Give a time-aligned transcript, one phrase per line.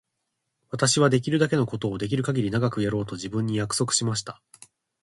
[0.71, 4.41] 私はできるだけのことをできるかぎり長くやろうと自分に約束しました。